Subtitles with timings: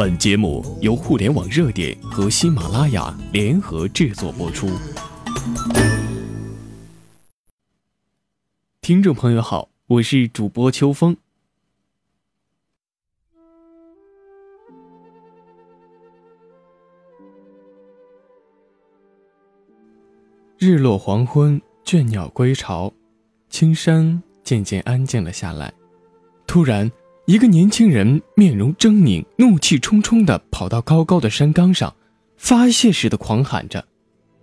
[0.00, 4.66] 本节目由互联网热点和喜马拉雅联合制作播出。
[8.80, 11.14] 听众朋友好，我是主播秋风。
[20.56, 22.90] 日落黄昏，倦鸟归巢，
[23.50, 25.70] 青山渐渐安静了下来。
[26.46, 26.90] 突然，
[27.30, 31.94] 一个年轻人面容狰狞、怒气冲冲地跑到高高的山岗上，
[32.36, 33.84] 发泄似的狂喊着。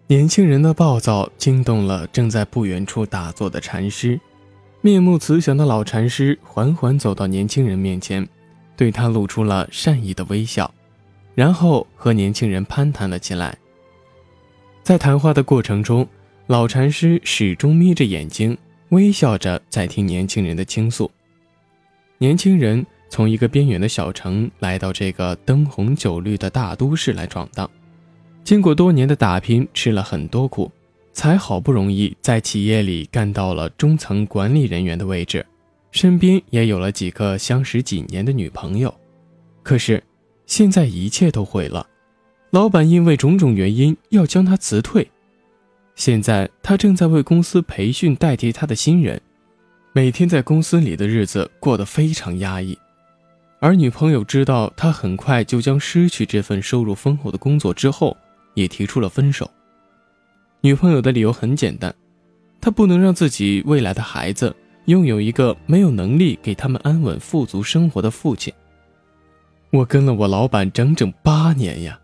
[0.08, 4.18] 年轻人的暴躁惊动了正在不远处打坐的禅师。
[4.80, 8.26] 面目慈祥的老禅师缓缓走到年轻人面前，
[8.78, 10.74] 对他露出了善意的微笑，
[11.36, 13.58] 然后和年轻人攀谈了起来。
[14.82, 16.08] 在谈话的过程中，
[16.46, 18.58] 老禅师始终眯着眼睛，
[18.92, 21.12] 微笑着在听年轻人的倾诉。
[22.20, 27.70] 年轻人从一个边远的小城来到这个灯红酒绿的大都市来闯荡，
[28.44, 30.72] 经过多年的打拼，吃了很多苦，
[31.14, 35.46] 才好不容易在企业里干到了中层管理人员的位置，
[35.92, 38.92] 身边也有了几个相识几年的女朋友。
[39.62, 40.04] 可是，
[40.48, 41.88] 现在一切都毁了。
[42.50, 45.08] 老板因为种种原因要将他辞退，
[45.94, 49.22] 现在他正在为公司培训代替他的新人，
[49.94, 52.78] 每天在公司里的日子过得非常压抑。
[53.60, 58.16] 而女朋友知道他很快就将失去这份收入丰厚的工作之后，
[58.54, 59.50] 也提出了分手。
[60.62, 61.94] 女朋友的理由很简单，
[62.62, 64.56] 她不能让自己未来的孩子
[64.86, 68.54] 拥有一个没有能力给他们安稳富足生活的父亲。
[69.72, 72.00] 我跟了我老板整整八年呀。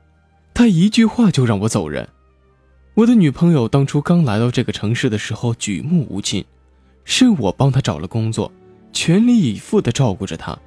[0.55, 2.07] 他一句话就让我走人。
[2.95, 6.45] 我的女朋友当初刚来到这个城市的时候举目无亲，
[7.05, 8.51] 是我帮他找了工作，
[8.91, 10.57] 全力以赴地照顾着他。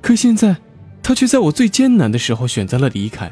[0.00, 0.56] 可现在，
[1.02, 3.30] 他却在我最艰难的时候选择了离开。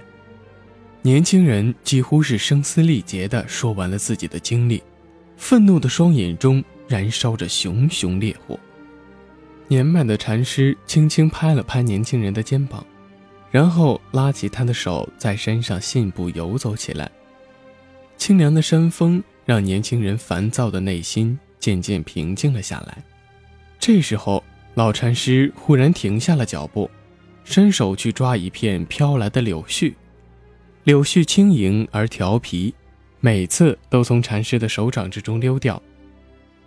[1.02, 4.82] 年轻人几乎是声嘶力竭地说完了自己的经历，
[5.36, 8.58] 愤怒的双眼中燃烧着熊熊烈火。
[9.68, 12.84] 年迈的禅师轻轻拍了拍年轻人的肩膀。
[13.50, 17.08] 然后拉起他的手，在山上信步游走起来。
[18.16, 23.02] 清凉的山风让年轻人烦躁的内心渐渐平静了下来。
[23.78, 24.44] 这时候，
[24.74, 26.90] 老禅师忽然停下了脚步，
[27.42, 29.94] 伸手去抓一片飘来的柳絮。
[30.82, 32.74] 柳絮轻盈而调皮，
[33.18, 35.82] 每次都从禅师的手掌之中溜掉。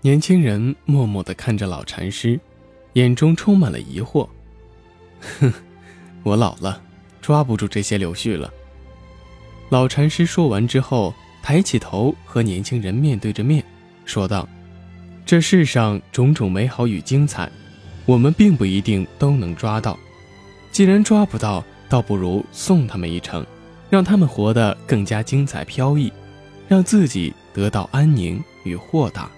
[0.02, 2.40] 年轻人默默地看着老禅师，
[2.94, 4.28] 眼中充满了疑惑。
[5.40, 5.54] 哼。
[6.24, 6.82] 我老了，
[7.22, 8.52] 抓不住这些柳絮了。
[9.70, 11.14] 老禅师说完之后，
[11.44, 13.64] 抬起头和年轻人面对着面，
[14.06, 14.50] 说道
[15.28, 17.52] ：“这世上种种美好与精彩，
[18.06, 20.00] 我们并不一定都能抓到。
[20.72, 23.46] 既然抓不到，倒不如送他们一程，
[23.90, 26.10] 让他们活得更加精彩飘逸，
[26.70, 29.30] 让自己得到安宁与豁达。”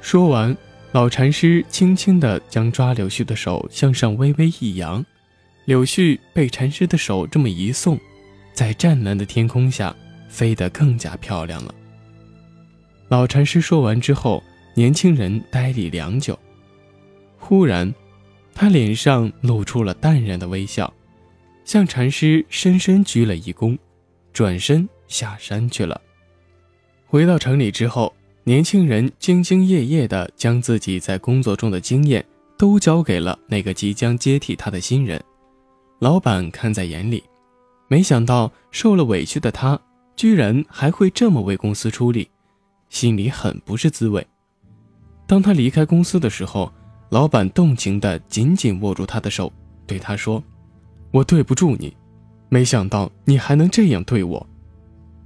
[0.00, 0.56] 说完，
[0.92, 5.04] 老禅师轻轻地将抓柳絮的手向上微微一扬。
[5.66, 8.00] 柳絮被禅师的手这么一送，
[8.54, 9.94] 在湛蓝的天空下
[10.30, 11.74] 飞得更加漂亮了。
[13.08, 14.42] 老禅师说完之后，
[14.74, 16.38] 年轻人呆立良久，
[17.38, 17.92] 忽然，
[18.54, 20.92] 他脸上露出了淡然的微笑，
[21.64, 23.76] 向禅师深深鞠了一躬，
[24.32, 26.00] 转身下山去了。
[27.06, 28.14] 回到城里之后，
[28.44, 32.24] 年轻人兢兢业业地将自己在工作中的经验
[32.56, 35.22] 都交给了那个即将接替他的新人。
[35.98, 37.22] 老板看在眼里，
[37.88, 39.78] 没想到受了委屈的他，
[40.16, 42.30] 居然还会这么为公司出力，
[42.88, 44.26] 心里很不是滋味。
[45.30, 46.72] 当他离开公司的时候，
[47.10, 49.52] 老板动情地紧紧握住他的手，
[49.86, 50.42] 对他说
[51.14, 51.96] ：“我对不住你，
[52.48, 54.44] 没想到你还能这样对我。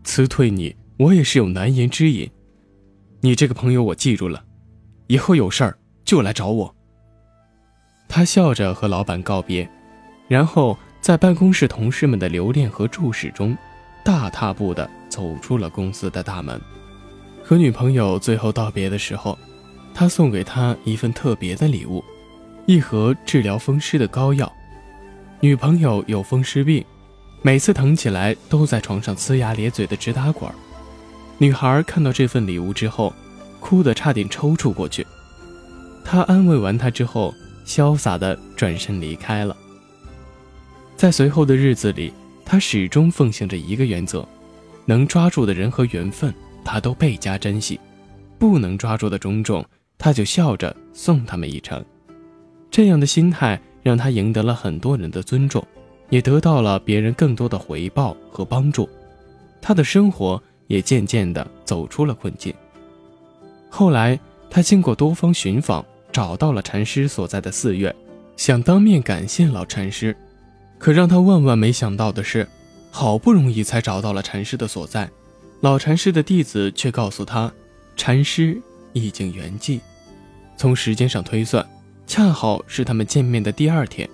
[0.03, 2.31] 辞退你，我也是有难言之隐。
[3.23, 4.45] 你这个朋友我记住了，
[5.07, 6.77] 以后有事儿就来找我。”
[8.07, 9.67] 他笑着和老板告别。
[10.29, 13.57] 然后，在办公室同事们的留恋和注视中，
[14.05, 16.61] 大踏步地走出了公司的大门。
[17.43, 19.39] 和女朋友最后道别的时候，
[19.95, 22.05] 他送给她一份特别的礼物——
[22.67, 24.53] 一盒治疗风湿的膏药。
[25.41, 26.85] 女朋友有风湿病，
[27.43, 30.51] 每次疼起来都在床上呲牙咧嘴的直打滚。
[31.39, 33.15] 女孩看到这份礼物之后，
[33.61, 35.07] 哭得差点抽搐过去。
[36.05, 37.33] 他安慰完她之后，
[37.65, 39.57] 潇洒地转身离开了。
[40.97, 42.13] 在随后的日子里，
[42.45, 44.27] 他始终奉行着一个原则：
[44.87, 46.33] 能抓住的人和缘分，
[46.65, 47.79] 他都倍加珍惜；
[48.39, 49.65] 不能抓住的种种，
[50.05, 51.83] 他就笑着送他们一程。
[52.71, 55.67] 这样的心态让他赢得了很多人的尊重，
[56.11, 58.87] 也得到了别人更多的回报和帮助，
[59.63, 62.53] 他的生活也渐渐地走出了困境。
[63.71, 64.21] 后来，
[64.51, 67.95] 他经过多方寻访，找到了禅师所在的寺院，
[68.37, 70.15] 想当面感谢老禅师。
[70.79, 72.47] 可让他万万没想到的是，
[72.91, 75.11] 好不容易才找到了禅师的所在，
[75.63, 77.51] 老禅师的弟子却告诉他，
[77.97, 78.61] 禅师
[78.93, 79.81] 已经圆寂。
[80.57, 81.65] 从时间上推算，
[82.07, 84.09] 恰好是他们见面的第二天。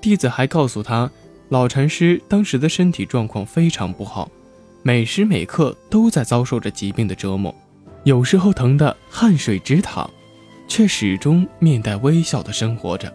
[0.00, 1.10] 弟子还告诉他，
[1.48, 4.30] 老禅师当时的身体状况非常不好，
[4.82, 7.54] 每时每刻都在遭受着疾病的折磨。
[8.04, 10.08] 有时候疼得汗水直淌，
[10.68, 13.12] 却始终面带微笑的生活着。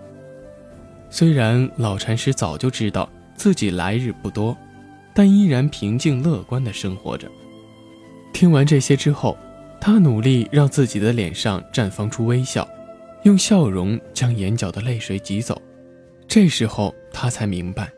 [1.09, 4.55] 虽然老禅师早就知道自己来日不多，
[5.13, 7.31] 但依然平静乐观的生活着。
[8.33, 9.37] 听完这些之后，
[9.85, 12.65] 他努力让自己的脸上绽放出微笑，
[13.23, 15.61] 用笑容将眼角的泪水挤走。
[16.25, 17.91] 这时候他才明白，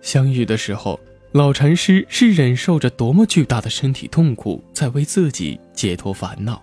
[0.00, 0.98] 相遇的时候。
[1.32, 6.60] 老禅师是忍受着多么巨大的身体痛苦，在为自己解脱烦恼。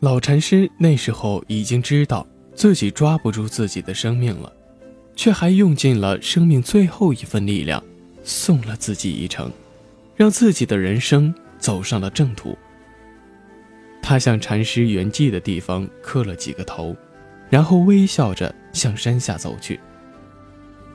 [0.00, 4.50] 老禅师那时候已经知道自己抓不住自己的生命了，
[5.14, 7.84] 却还用尽了生命最后一份力量，
[8.24, 9.52] 送了自己一程，
[10.16, 12.56] 让自己的人生走上了正途。
[14.12, 16.94] 他向禅师圆寂的地方磕了几个头，
[17.48, 19.80] 然后微笑着向山下走去。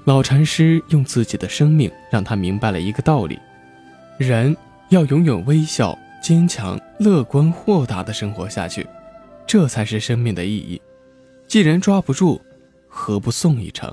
[0.06, 3.40] 老禅师用自己的生命让他明白了一个道理：
[4.20, 4.56] 人
[4.90, 8.86] 要永远微笑、坚强、乐观、豁达地生活下去，
[9.48, 10.80] 这才是生命的意义。
[11.48, 12.40] 既然抓不住，
[12.88, 13.92] 何不送一程？